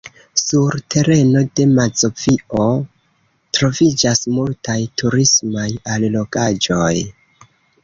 [0.41, 2.63] Sur tereno de Mazovio
[3.59, 6.93] troviĝas multaj turismaj allogaĵoj.